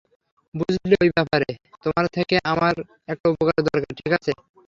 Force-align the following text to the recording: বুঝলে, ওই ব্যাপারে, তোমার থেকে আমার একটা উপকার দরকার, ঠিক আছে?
বুঝলে, 0.53 0.95
ওই 1.01 1.09
ব্যাপারে, 1.15 1.49
তোমার 1.83 2.05
থেকে 2.07 2.35
আমার 2.43 2.75
একটা 3.07 3.27
উপকার 3.29 3.59
দরকার, 3.67 3.91
ঠিক 3.99 4.11
আছে? 4.17 4.31